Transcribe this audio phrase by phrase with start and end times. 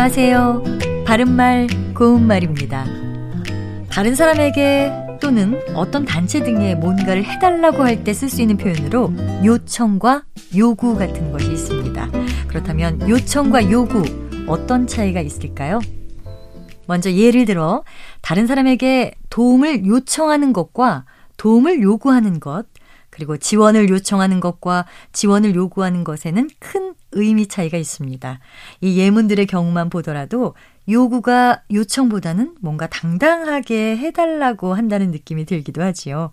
[0.00, 0.62] 안녕하세요.
[1.04, 2.84] 바른말, 고운말입니다.
[3.90, 9.12] 다른 사람에게 또는 어떤 단체 등에 뭔가를 해달라고 할 때 쓸 수 있는 표현으로
[9.44, 10.22] 요청과
[10.56, 12.10] 요구 같은 것이 있습니다.
[12.46, 14.04] 그렇다면 요청과 요구
[14.46, 15.80] 어떤 차이가 있을까요?
[16.86, 17.82] 먼저 예를 들어
[18.20, 21.06] 다른 사람에게 도움을 요청하는 것과
[21.38, 22.66] 도움을 요구하는 것,
[23.10, 26.87] 그리고 지원을 요청하는 것과 지원을 요구하는 것에는 큰
[27.18, 28.40] 의미 차이가 있습니다.
[28.80, 30.54] 이 예문들의 경우만 보더라도
[30.88, 36.30] 요구가 요청보다는 뭔가 당당하게 해달라고 한다는 느낌이 들기도 하지요.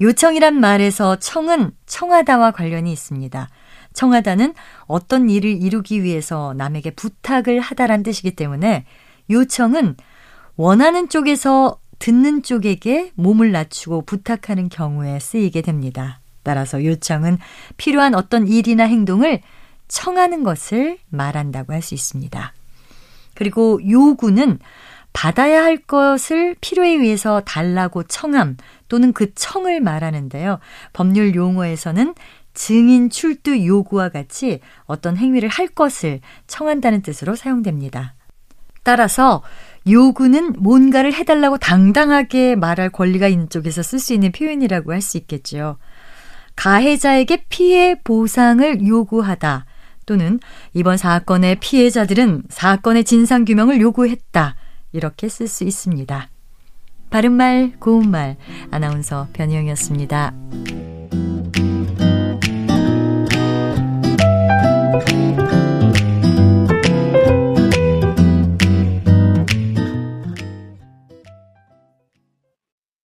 [0.00, 3.48] 요청이란 말에서 청은 청하다와 관련이 있습니다.
[3.94, 4.54] 청하다는
[4.86, 8.84] 어떤 일을 이루기 위해서 남에게 부탁을 하다란 뜻이기 때문에
[9.30, 9.96] 요청은
[10.56, 16.20] 원하는 쪽에서 듣는 쪽에게 몸을 낮추고 부탁하는 경우에 쓰이게 됩니다.
[16.42, 17.38] 따라서 요청은
[17.76, 19.40] 필요한 어떤 일이나 행동을
[19.88, 22.52] 청하는 것을 말한다고 할 수 있습니다.
[23.34, 24.58] 그리고 요구는
[25.12, 28.56] 받아야 할 것을 필요에 의해서 달라고 청함
[28.88, 30.58] 또는 그 청을 말하는데요.
[30.92, 32.14] 법률 용어에서는
[32.54, 38.14] 증인 출두 요구와 같이 어떤 행위를 할 것을 청한다는 뜻으로 사용됩니다.
[38.82, 39.42] 따라서
[39.88, 45.78] 요구는 뭔가를 해달라고 당당하게 말할 권리가 있는 쪽에서 쓸 수 있는 표현이라고 할 수 있겠지요.
[46.56, 49.65] 가해자에게 피해 보상을 요구하다
[50.06, 50.40] 또는
[50.72, 54.56] 이번 사건의 피해자들은 사건의 진상규명을 요구했다.
[54.92, 56.30] 이렇게 쓸 수 있습니다.
[57.10, 58.36] 바른말, 고운말,
[58.70, 60.85] 아나운서 변희영이었습니다.